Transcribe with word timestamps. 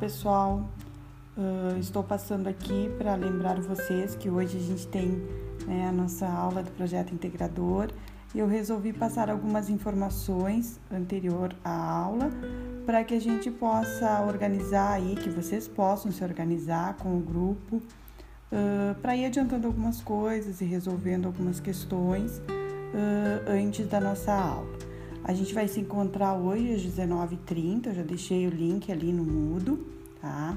pessoal, 0.00 0.66
uh, 1.36 1.78
estou 1.78 2.02
passando 2.02 2.48
aqui 2.48 2.90
para 2.96 3.14
lembrar 3.16 3.60
vocês 3.60 4.14
que 4.14 4.30
hoje 4.30 4.56
a 4.56 4.60
gente 4.60 4.86
tem 4.86 5.22
né, 5.66 5.86
a 5.86 5.92
nossa 5.92 6.26
aula 6.26 6.62
do 6.62 6.70
projeto 6.70 7.12
integrador 7.12 7.90
e 8.34 8.38
eu 8.38 8.46
resolvi 8.46 8.94
passar 8.94 9.28
algumas 9.28 9.68
informações 9.68 10.80
anterior 10.90 11.54
à 11.62 11.70
aula 11.70 12.30
para 12.86 13.04
que 13.04 13.12
a 13.12 13.20
gente 13.20 13.50
possa 13.50 14.22
organizar 14.22 14.92
aí, 14.92 15.16
que 15.16 15.28
vocês 15.28 15.68
possam 15.68 16.10
se 16.10 16.24
organizar 16.24 16.94
com 16.94 17.18
o 17.18 17.20
grupo 17.20 17.76
uh, 17.76 18.94
para 19.02 19.14
ir 19.14 19.26
adiantando 19.26 19.66
algumas 19.66 20.00
coisas 20.00 20.62
e 20.62 20.64
resolvendo 20.64 21.26
algumas 21.26 21.60
questões 21.60 22.38
uh, 22.38 23.50
antes 23.50 23.86
da 23.86 24.00
nossa 24.00 24.32
aula. 24.32 24.89
A 25.24 25.32
gente 25.32 25.52
vai 25.54 25.68
se 25.68 25.80
encontrar 25.80 26.34
hoje 26.34 26.74
às 26.74 26.82
19h30, 26.82 27.86
eu 27.86 27.94
já 27.94 28.02
deixei 28.02 28.46
o 28.46 28.50
link 28.50 28.90
ali 28.90 29.12
no 29.12 29.24
mudo, 29.24 29.86
tá? 30.20 30.56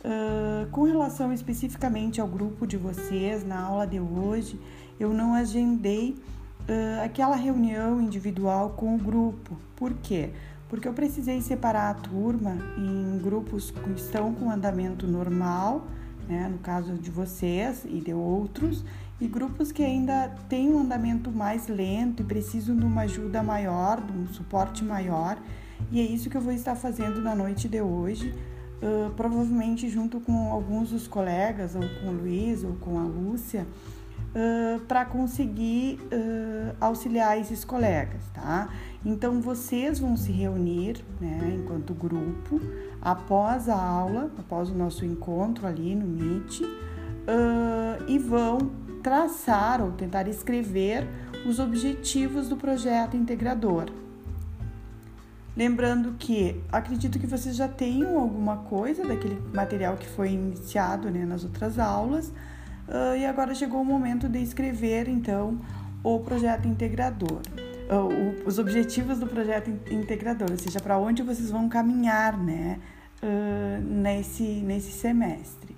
Uh, 0.00 0.70
com 0.70 0.84
relação 0.84 1.32
especificamente 1.32 2.20
ao 2.20 2.26
grupo 2.26 2.66
de 2.66 2.76
vocês, 2.76 3.44
na 3.44 3.60
aula 3.60 3.86
de 3.86 4.00
hoje, 4.00 4.58
eu 4.98 5.12
não 5.12 5.34
agendei 5.34 6.16
uh, 6.68 7.04
aquela 7.04 7.36
reunião 7.36 8.00
individual 8.00 8.70
com 8.70 8.94
o 8.94 8.98
grupo. 8.98 9.56
Por 9.76 9.92
quê? 9.94 10.30
Porque 10.68 10.86
eu 10.86 10.92
precisei 10.92 11.40
separar 11.40 11.90
a 11.90 11.94
turma 11.94 12.56
em 12.76 13.18
grupos 13.18 13.70
que 13.70 13.90
estão 13.90 14.34
com 14.34 14.50
andamento 14.50 15.06
normal, 15.06 15.86
né, 16.28 16.48
no 16.48 16.58
caso 16.58 16.94
de 16.94 17.10
vocês 17.10 17.84
e 17.84 18.00
de 18.00 18.12
outros, 18.12 18.84
e 19.20 19.26
grupos 19.26 19.72
que 19.72 19.82
ainda 19.82 20.28
têm 20.48 20.72
um 20.72 20.80
andamento 20.80 21.30
mais 21.30 21.66
lento 21.66 22.22
e 22.22 22.24
precisam 22.24 22.76
de 22.76 22.84
uma 22.84 23.02
ajuda 23.02 23.42
maior, 23.42 24.00
de 24.00 24.12
um 24.12 24.26
suporte 24.28 24.84
maior. 24.84 25.38
E 25.90 26.00
é 26.00 26.04
isso 26.04 26.30
que 26.30 26.36
eu 26.36 26.40
vou 26.40 26.52
estar 26.52 26.76
fazendo 26.76 27.20
na 27.20 27.34
noite 27.34 27.68
de 27.68 27.80
hoje, 27.80 28.32
uh, 28.82 29.10
provavelmente 29.14 29.88
junto 29.88 30.20
com 30.20 30.52
alguns 30.52 30.90
dos 30.90 31.08
colegas, 31.08 31.74
ou 31.74 31.82
com 32.00 32.08
o 32.08 32.12
Luiz, 32.12 32.62
ou 32.62 32.74
com 32.74 32.98
a 32.98 33.02
Lúcia, 33.02 33.66
uh, 34.34 34.80
para 34.80 35.04
conseguir 35.04 35.98
uh, 36.12 36.76
auxiliar 36.80 37.40
esses 37.40 37.64
colegas, 37.64 38.22
tá? 38.32 38.68
Então 39.04 39.40
vocês 39.40 39.98
vão 39.98 40.16
se 40.16 40.30
reunir, 40.30 41.04
né, 41.20 41.56
enquanto 41.60 41.94
grupo, 41.94 42.60
após 43.00 43.68
a 43.68 43.80
aula, 43.80 44.30
após 44.38 44.70
o 44.70 44.74
nosso 44.74 45.04
encontro 45.04 45.66
ali 45.66 45.94
no 45.94 46.06
Meet, 46.06 46.62
e 48.08 48.18
vão 48.18 48.70
traçar 49.02 49.82
ou 49.82 49.92
tentar 49.92 50.28
escrever 50.28 51.06
os 51.46 51.58
objetivos 51.58 52.48
do 52.48 52.56
projeto 52.56 53.16
integrador. 53.16 53.90
Lembrando 55.58 56.14
que 56.16 56.62
acredito 56.70 57.18
que 57.18 57.26
vocês 57.26 57.56
já 57.56 57.66
tenham 57.66 58.16
alguma 58.16 58.58
coisa 58.58 59.04
daquele 59.04 59.42
material 59.52 59.96
que 59.96 60.06
foi 60.06 60.30
iniciado 60.30 61.10
né, 61.10 61.24
nas 61.24 61.42
outras 61.42 61.80
aulas, 61.80 62.28
uh, 62.28 63.16
e 63.18 63.26
agora 63.26 63.52
chegou 63.56 63.80
o 63.80 63.84
momento 63.84 64.28
de 64.28 64.38
escrever 64.40 65.08
então 65.08 65.58
o 66.04 66.20
projeto 66.20 66.68
integrador, 66.68 67.40
uh, 67.90 68.46
os 68.46 68.60
objetivos 68.60 69.18
do 69.18 69.26
projeto 69.26 69.68
integrador, 69.90 70.48
ou 70.48 70.58
seja, 70.58 70.78
para 70.78 70.96
onde 70.96 71.24
vocês 71.24 71.50
vão 71.50 71.68
caminhar 71.68 72.38
né, 72.38 72.78
uh, 73.20 73.82
nesse, 73.82 74.44
nesse 74.44 74.92
semestre. 74.92 75.76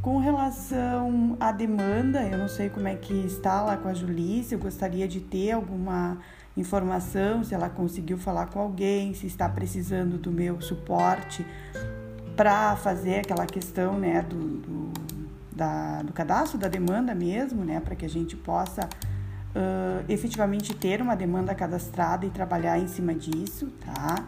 Com 0.00 0.16
relação 0.16 1.29
à 1.40 1.50
demanda, 1.50 2.22
eu 2.22 2.36
não 2.36 2.48
sei 2.48 2.68
como 2.68 2.86
é 2.86 2.94
que 2.94 3.14
está 3.14 3.62
lá 3.62 3.76
com 3.78 3.88
a 3.88 3.94
Julícia, 3.94 4.54
eu 4.54 4.58
gostaria 4.58 5.08
de 5.08 5.20
ter 5.20 5.52
alguma 5.52 6.18
informação, 6.54 7.42
se 7.42 7.54
ela 7.54 7.70
conseguiu 7.70 8.18
falar 8.18 8.46
com 8.46 8.60
alguém, 8.60 9.14
se 9.14 9.26
está 9.26 9.48
precisando 9.48 10.18
do 10.18 10.30
meu 10.30 10.60
suporte 10.60 11.46
para 12.36 12.76
fazer 12.76 13.20
aquela 13.20 13.46
questão 13.46 13.98
né, 13.98 14.20
do, 14.22 14.36
do, 14.36 14.92
da, 15.50 16.02
do 16.02 16.12
cadastro 16.12 16.58
da 16.58 16.68
demanda 16.68 17.14
mesmo, 17.14 17.64
né, 17.64 17.80
para 17.80 17.96
que 17.96 18.04
a 18.04 18.08
gente 18.08 18.36
possa 18.36 18.82
uh, 18.84 20.04
efetivamente 20.08 20.74
ter 20.74 21.00
uma 21.00 21.14
demanda 21.14 21.54
cadastrada 21.54 22.26
e 22.26 22.30
trabalhar 22.30 22.78
em 22.78 22.86
cima 22.86 23.14
disso, 23.14 23.72
tá? 23.84 24.24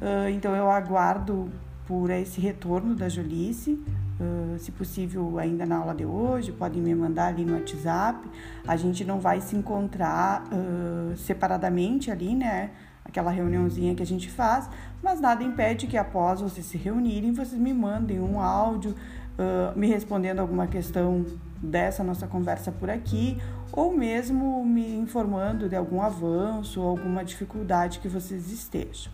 Uh, 0.00 0.28
então 0.30 0.54
eu 0.54 0.70
aguardo 0.70 1.50
por 1.86 2.10
esse 2.10 2.40
retorno 2.40 2.94
da 2.94 3.08
Julice, 3.08 3.78
Uh, 4.18 4.58
se 4.58 4.72
possível, 4.72 5.38
ainda 5.38 5.66
na 5.66 5.76
aula 5.76 5.94
de 5.94 6.06
hoje, 6.06 6.50
podem 6.50 6.80
me 6.80 6.94
mandar 6.94 7.26
ali 7.26 7.44
no 7.44 7.52
WhatsApp. 7.54 8.26
A 8.66 8.74
gente 8.74 9.04
não 9.04 9.20
vai 9.20 9.42
se 9.42 9.54
encontrar 9.54 10.44
uh, 10.44 11.14
separadamente 11.16 12.10
ali, 12.10 12.34
né? 12.34 12.70
Aquela 13.04 13.30
reuniãozinha 13.30 13.94
que 13.94 14.02
a 14.02 14.06
gente 14.06 14.30
faz, 14.30 14.68
mas 15.02 15.20
nada 15.20 15.44
impede 15.44 15.86
que 15.86 15.96
após 15.96 16.40
vocês 16.40 16.64
se 16.66 16.78
reunirem, 16.78 17.32
vocês 17.32 17.60
me 17.60 17.72
mandem 17.74 18.18
um 18.18 18.40
áudio 18.40 18.94
uh, 19.38 19.78
me 19.78 19.86
respondendo 19.86 20.40
alguma 20.40 20.66
questão 20.66 21.24
dessa 21.62 22.02
nossa 22.02 22.26
conversa 22.26 22.72
por 22.72 22.90
aqui, 22.90 23.38
ou 23.70 23.94
mesmo 23.94 24.64
me 24.64 24.96
informando 24.96 25.68
de 25.68 25.76
algum 25.76 26.00
avanço 26.00 26.80
ou 26.80 26.88
alguma 26.88 27.24
dificuldade 27.24 27.98
que 27.98 28.08
vocês 28.08 28.50
estejam. 28.50 29.12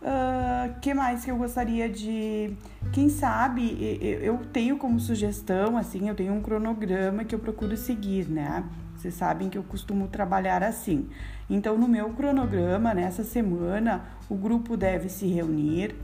Uh, 0.00 0.80
que 0.80 0.94
mais 0.94 1.24
que 1.24 1.30
eu 1.30 1.36
gostaria 1.36 1.88
de. 1.88 2.56
Quem 2.90 3.10
sabe, 3.10 3.98
eu 4.00 4.38
tenho 4.50 4.78
como 4.78 4.98
sugestão, 4.98 5.76
assim, 5.76 6.08
eu 6.08 6.14
tenho 6.14 6.32
um 6.32 6.40
cronograma 6.40 7.22
que 7.22 7.34
eu 7.34 7.38
procuro 7.38 7.76
seguir, 7.76 8.26
né? 8.26 8.64
Vocês 8.96 9.14
sabem 9.14 9.50
que 9.50 9.58
eu 9.58 9.62
costumo 9.62 10.08
trabalhar 10.08 10.62
assim. 10.62 11.08
Então, 11.48 11.76
no 11.76 11.86
meu 11.86 12.10
cronograma, 12.10 12.94
nessa 12.94 13.24
semana, 13.24 14.04
o 14.28 14.34
grupo 14.34 14.76
deve 14.76 15.08
se 15.08 15.26
reunir, 15.26 15.94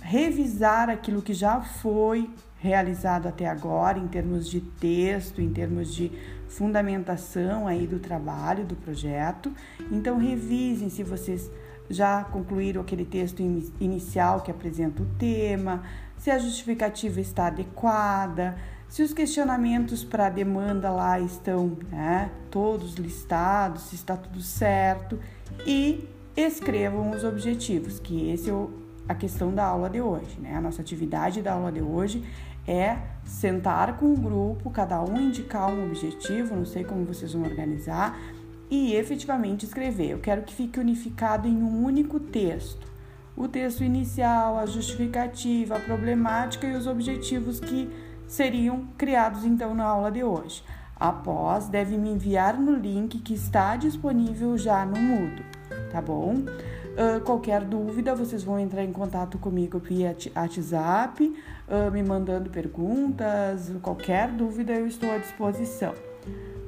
revisar 0.00 0.88
aquilo 0.88 1.20
que 1.20 1.34
já 1.34 1.60
foi 1.60 2.30
realizado 2.58 3.26
até 3.26 3.46
agora, 3.46 3.98
em 3.98 4.08
termos 4.08 4.48
de 4.48 4.60
texto, 4.60 5.42
em 5.42 5.52
termos 5.52 5.94
de 5.94 6.10
fundamentação 6.48 7.66
aí 7.66 7.86
do 7.86 7.98
trabalho, 7.98 8.64
do 8.64 8.76
projeto. 8.76 9.52
Então, 9.90 10.18
revisem 10.18 10.88
se 10.88 11.02
vocês 11.02 11.50
já 11.88 12.24
concluíram 12.24 12.80
aquele 12.80 13.04
texto 13.04 13.40
inicial 13.80 14.40
que 14.40 14.50
apresenta 14.50 15.02
o 15.02 15.06
tema, 15.18 15.82
se 16.16 16.30
a 16.30 16.38
justificativa 16.38 17.20
está 17.20 17.46
adequada, 17.46 18.56
se 18.88 19.02
os 19.02 19.12
questionamentos 19.12 20.04
para 20.04 20.26
a 20.26 20.30
demanda 20.30 20.90
lá 20.90 21.18
estão 21.18 21.76
né, 21.90 22.30
todos 22.50 22.94
listados, 22.94 23.82
se 23.82 23.94
está 23.96 24.16
tudo 24.16 24.40
certo 24.40 25.18
e 25.66 26.08
escrevam 26.36 27.10
os 27.10 27.24
objetivos, 27.24 27.98
que 27.98 28.30
esse 28.30 28.50
é 28.50 28.54
a 29.08 29.14
questão 29.14 29.54
da 29.54 29.64
aula 29.64 29.88
de 29.88 30.00
hoje, 30.00 30.38
né? 30.40 30.54
A 30.56 30.60
nossa 30.60 30.82
atividade 30.82 31.40
da 31.40 31.52
aula 31.52 31.70
de 31.70 31.80
hoje 31.80 32.24
é 32.66 32.98
sentar 33.24 33.96
com 33.96 34.12
o 34.12 34.16
grupo, 34.16 34.70
cada 34.70 35.00
um 35.02 35.20
indicar 35.20 35.70
um 35.70 35.86
objetivo, 35.86 36.56
não 36.56 36.64
sei 36.64 36.84
como 36.84 37.04
vocês 37.04 37.32
vão 37.32 37.42
organizar, 37.44 38.18
e 38.70 38.94
efetivamente 38.94 39.64
escrever. 39.64 40.10
Eu 40.10 40.18
quero 40.18 40.42
que 40.42 40.54
fique 40.54 40.80
unificado 40.80 41.46
em 41.46 41.62
um 41.62 41.84
único 41.84 42.18
texto. 42.18 42.86
O 43.36 43.46
texto 43.46 43.84
inicial, 43.84 44.58
a 44.58 44.66
justificativa, 44.66 45.76
a 45.76 45.80
problemática 45.80 46.66
e 46.66 46.74
os 46.74 46.86
objetivos 46.86 47.60
que 47.60 47.88
seriam 48.26 48.88
criados 48.96 49.44
então 49.44 49.74
na 49.74 49.84
aula 49.84 50.10
de 50.10 50.24
hoje. 50.24 50.64
Após, 50.98 51.68
deve 51.68 51.98
me 51.98 52.08
enviar 52.08 52.58
no 52.58 52.74
link 52.74 53.18
que 53.18 53.34
está 53.34 53.76
disponível 53.76 54.56
já 54.56 54.84
no 54.86 54.98
Mudo, 54.98 55.42
tá 55.92 56.00
bom? 56.00 56.36
Uh, 56.96 57.20
qualquer 57.22 57.62
dúvida, 57.62 58.14
vocês 58.14 58.42
vão 58.42 58.58
entrar 58.58 58.82
em 58.82 58.92
contato 58.92 59.36
comigo 59.36 59.78
via 59.78 60.16
WhatsApp, 60.34 61.22
uh, 61.68 61.90
me 61.92 62.02
mandando 62.02 62.48
perguntas, 62.48 63.70
qualquer 63.82 64.32
dúvida 64.32 64.72
eu 64.72 64.86
estou 64.86 65.12
à 65.12 65.18
disposição. 65.18 65.92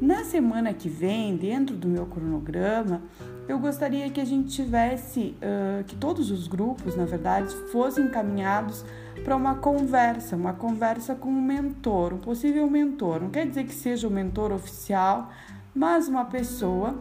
Na 0.00 0.22
semana 0.24 0.72
que 0.72 0.88
vem, 0.88 1.36
dentro 1.36 1.76
do 1.76 1.88
meu 1.88 2.06
cronograma, 2.06 3.02
eu 3.48 3.58
gostaria 3.58 4.08
que 4.10 4.20
a 4.20 4.24
gente 4.24 4.50
tivesse, 4.50 5.34
uh, 5.42 5.82
que 5.84 5.96
todos 5.96 6.30
os 6.30 6.46
grupos, 6.46 6.94
na 6.94 7.04
verdade, 7.04 7.52
fossem 7.72 8.04
encaminhados 8.04 8.84
para 9.24 9.34
uma 9.34 9.56
conversa, 9.56 10.36
uma 10.36 10.52
conversa 10.52 11.16
com 11.16 11.28
um 11.28 11.42
mentor, 11.42 12.14
um 12.14 12.18
possível 12.18 12.70
mentor. 12.70 13.22
Não 13.22 13.30
quer 13.30 13.46
dizer 13.48 13.64
que 13.64 13.74
seja 13.74 14.06
o 14.06 14.10
mentor 14.10 14.52
oficial, 14.52 15.32
mas 15.74 16.06
uma 16.06 16.26
pessoa 16.26 16.94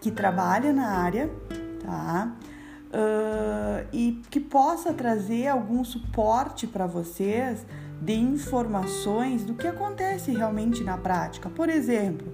que 0.00 0.10
trabalha 0.10 0.72
na 0.72 0.98
área, 0.98 1.28
tá? 1.84 2.32
Uh, 2.90 3.88
e 3.92 4.22
que 4.30 4.38
possa 4.38 4.92
trazer 4.92 5.48
algum 5.48 5.82
suporte 5.82 6.64
para 6.66 6.86
vocês 6.86 7.66
de 8.04 8.12
informações 8.12 9.44
do 9.44 9.54
que 9.54 9.66
acontece 9.66 10.30
realmente 10.30 10.84
na 10.84 10.98
prática. 10.98 11.48
Por 11.48 11.70
exemplo, 11.70 12.30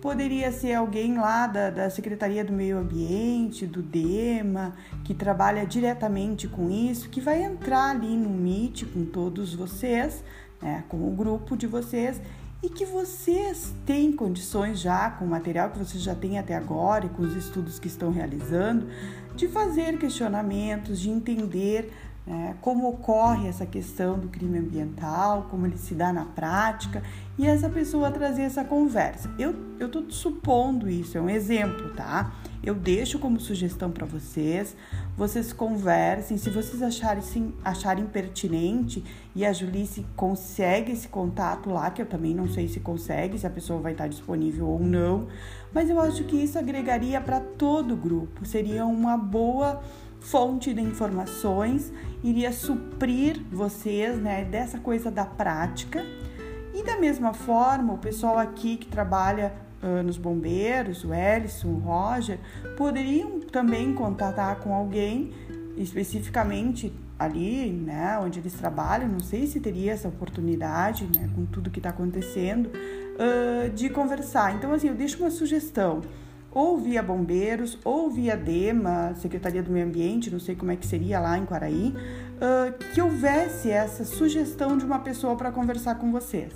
poderia 0.00 0.50
ser 0.50 0.74
alguém 0.74 1.16
lá 1.16 1.46
da, 1.46 1.70
da 1.70 1.88
Secretaria 1.88 2.44
do 2.44 2.52
Meio 2.52 2.78
Ambiente, 2.78 3.64
do 3.64 3.80
DEMA, 3.80 4.74
que 5.04 5.14
trabalha 5.14 5.64
diretamente 5.64 6.48
com 6.48 6.68
isso, 6.68 7.08
que 7.08 7.20
vai 7.20 7.40
entrar 7.40 7.90
ali 7.90 8.16
no 8.16 8.30
Meet 8.30 8.84
com 8.92 9.04
todos 9.04 9.54
vocês, 9.54 10.24
né, 10.60 10.82
com 10.88 10.96
o 11.08 11.12
grupo 11.12 11.56
de 11.56 11.68
vocês, 11.68 12.20
e 12.60 12.68
que 12.68 12.84
vocês 12.84 13.72
têm 13.86 14.12
condições 14.12 14.80
já, 14.80 15.10
com 15.10 15.24
o 15.24 15.28
material 15.28 15.70
que 15.70 15.78
vocês 15.78 16.02
já 16.02 16.16
têm 16.16 16.36
até 16.36 16.56
agora 16.56 17.06
e 17.06 17.08
com 17.08 17.22
os 17.22 17.36
estudos 17.36 17.78
que 17.78 17.86
estão 17.86 18.10
realizando, 18.10 18.88
de 19.36 19.46
fazer 19.46 19.98
questionamentos, 19.98 21.00
de 21.00 21.10
entender 21.10 21.92
né, 22.26 22.56
como 22.60 22.88
ocorre 22.88 23.48
essa 23.48 23.66
questão 23.66 24.18
do 24.18 24.28
crime 24.28 24.58
ambiental, 24.58 25.48
como 25.50 25.66
ele 25.66 25.76
se 25.76 25.94
dá 25.94 26.12
na 26.12 26.24
prática, 26.24 27.02
e 27.36 27.46
essa 27.46 27.68
pessoa 27.68 28.10
trazer 28.10 28.42
essa 28.42 28.62
conversa. 28.62 29.30
Eu 29.38 29.54
estou 29.80 30.08
supondo 30.10 30.88
isso, 30.88 31.18
é 31.18 31.20
um 31.20 31.28
exemplo, 31.28 31.90
tá? 31.94 32.32
Eu 32.62 32.74
deixo 32.76 33.18
como 33.18 33.40
sugestão 33.40 33.90
para 33.90 34.06
vocês, 34.06 34.76
vocês 35.16 35.52
conversem, 35.52 36.38
se 36.38 36.48
vocês 36.48 36.80
acharem, 36.80 37.52
acharem 37.64 38.06
pertinente 38.06 39.02
e 39.34 39.44
a 39.44 39.52
Julice 39.52 40.06
consegue 40.14 40.92
esse 40.92 41.08
contato 41.08 41.70
lá, 41.70 41.90
que 41.90 42.00
eu 42.00 42.06
também 42.06 42.32
não 42.32 42.48
sei 42.48 42.68
se 42.68 42.78
consegue, 42.78 43.36
se 43.36 43.46
a 43.46 43.50
pessoa 43.50 43.80
vai 43.80 43.92
estar 43.92 44.06
disponível 44.06 44.68
ou 44.68 44.78
não, 44.78 45.26
mas 45.74 45.90
eu 45.90 45.98
acho 45.98 46.22
que 46.22 46.36
isso 46.36 46.56
agregaria 46.56 47.20
para 47.20 47.40
todo 47.40 47.94
o 47.94 47.96
grupo, 47.96 48.44
seria 48.44 48.86
uma 48.86 49.16
boa 49.16 49.82
fonte 50.22 50.72
de 50.72 50.80
informações, 50.80 51.92
iria 52.22 52.52
suprir 52.52 53.42
vocês, 53.50 54.18
né, 54.18 54.44
dessa 54.44 54.78
coisa 54.78 55.10
da 55.10 55.24
prática. 55.24 56.04
E 56.74 56.82
da 56.82 56.96
mesma 56.98 57.34
forma, 57.34 57.92
o 57.92 57.98
pessoal 57.98 58.38
aqui 58.38 58.76
que 58.76 58.86
trabalha 58.86 59.52
uh, 59.82 60.02
nos 60.02 60.16
bombeiros, 60.16 61.04
o 61.04 61.12
Ellison, 61.12 61.68
o 61.68 61.78
Roger, 61.78 62.38
poderiam 62.76 63.40
também 63.40 63.92
contatar 63.92 64.56
com 64.60 64.72
alguém 64.74 65.32
especificamente 65.76 66.92
ali, 67.18 67.70
né, 67.70 68.18
onde 68.18 68.38
eles 68.38 68.54
trabalham, 68.54 69.08
não 69.08 69.20
sei 69.20 69.46
se 69.46 69.60
teria 69.60 69.92
essa 69.92 70.08
oportunidade, 70.08 71.08
né, 71.16 71.28
com 71.34 71.44
tudo 71.46 71.70
que 71.70 71.78
está 71.78 71.90
acontecendo, 71.90 72.66
uh, 72.68 73.70
de 73.70 73.90
conversar. 73.90 74.54
Então, 74.54 74.72
assim, 74.72 74.88
eu 74.88 74.94
deixo 74.94 75.18
uma 75.18 75.30
sugestão 75.30 76.00
ou 76.54 76.78
via 76.78 77.02
bombeiros, 77.02 77.78
ou 77.84 78.10
via 78.10 78.36
DEMA, 78.36 79.14
Secretaria 79.14 79.62
do 79.62 79.70
Meio 79.70 79.86
Ambiente, 79.86 80.30
não 80.30 80.38
sei 80.38 80.54
como 80.54 80.70
é 80.70 80.76
que 80.76 80.86
seria 80.86 81.18
lá 81.18 81.38
em 81.38 81.46
Quaraí, 81.46 81.94
uh, 81.94 82.92
que 82.92 83.00
houvesse 83.00 83.70
essa 83.70 84.04
sugestão 84.04 84.76
de 84.76 84.84
uma 84.84 84.98
pessoa 84.98 85.34
para 85.34 85.50
conversar 85.50 85.94
com 85.94 86.12
vocês. 86.12 86.52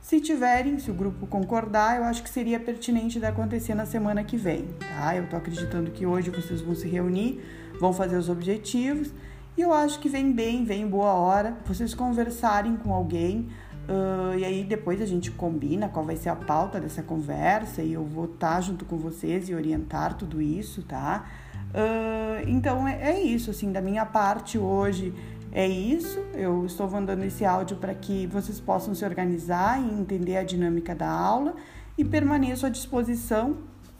Se 0.00 0.20
tiverem, 0.20 0.78
se 0.78 0.90
o 0.90 0.94
grupo 0.94 1.26
concordar, 1.26 1.96
eu 1.96 2.04
acho 2.04 2.22
que 2.22 2.28
seria 2.28 2.58
pertinente 2.58 3.20
de 3.20 3.24
acontecer 3.24 3.74
na 3.74 3.86
semana 3.86 4.24
que 4.24 4.36
vem, 4.36 4.66
tá? 4.80 5.16
Eu 5.16 5.28
tô 5.28 5.36
acreditando 5.36 5.92
que 5.92 6.04
hoje 6.04 6.28
vocês 6.28 6.60
vão 6.60 6.74
se 6.74 6.88
reunir, 6.88 7.40
vão 7.78 7.92
fazer 7.92 8.16
os 8.16 8.28
objetivos, 8.28 9.12
e 9.56 9.60
eu 9.60 9.72
acho 9.72 10.00
que 10.00 10.08
vem 10.08 10.32
bem, 10.32 10.64
vem 10.64 10.86
boa 10.88 11.12
hora 11.12 11.56
vocês 11.64 11.94
conversarem 11.94 12.74
com 12.76 12.92
alguém, 12.92 13.48
Uh, 13.88 14.38
e 14.38 14.44
aí 14.44 14.64
depois 14.64 15.02
a 15.02 15.06
gente 15.06 15.30
combina 15.30 15.88
qual 15.88 16.04
vai 16.04 16.16
ser 16.16 16.28
a 16.28 16.36
pauta 16.36 16.80
dessa 16.80 17.02
conversa 17.02 17.82
e 17.82 17.92
eu 17.92 18.04
vou 18.04 18.26
estar 18.26 18.54
tá 18.54 18.60
junto 18.60 18.84
com 18.84 18.96
vocês 18.96 19.48
e 19.48 19.54
orientar 19.54 20.16
tudo 20.16 20.40
isso, 20.40 20.82
tá? 20.82 21.26
Uh, 21.70 22.48
então 22.48 22.86
é, 22.86 23.10
é, 23.10 23.20
isso, 23.20 23.50
assim, 23.50 23.72
da 23.72 23.80
minha 23.80 24.06
parte 24.06 24.56
hoje 24.56 25.12
é 25.50 25.66
isso. 25.66 26.18
Eu 26.32 26.64
estou 26.64 26.88
mandando 26.88 27.24
esse 27.24 27.44
áudio 27.44 27.76
para 27.76 27.94
que 27.94 28.26
vocês 28.28 28.60
possam 28.60 28.94
se 28.94 29.04
organizar 29.04 29.80
e 29.80 30.00
entender 30.00 30.36
a 30.36 30.44
dinâmica 30.44 30.94
da 30.94 31.10
aula 31.10 31.54
e 31.98 32.04
permaneço 32.04 32.64
à 32.66 32.68
disposição 32.68 33.56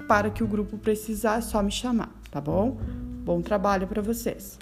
para 0.06 0.31
que 0.31 0.44
o 0.44 0.46
grupo 0.46 0.79
precisar, 0.79 1.38
é 1.38 1.40
só 1.40 1.62
me 1.62 1.70
chamar, 1.70 2.11
tá 2.31 2.40
bom? 2.40 2.79
Bom 3.25 3.40
trabalho 3.40 3.87
para 3.87 4.00
vocês. 4.00 4.58